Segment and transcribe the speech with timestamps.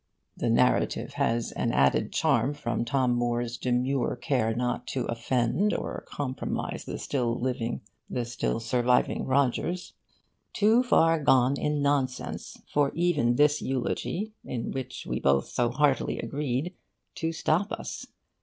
[0.35, 4.87] We were, however' the narrative has an added charm from Tom Moore's demure care not
[4.87, 9.93] to offend or compromise the still surviving Rogers
[10.53, 16.17] 'too far gone in nonsense for even this eulogy, in which we both so heartily
[16.17, 16.73] agreed,
[17.13, 18.07] to stop us.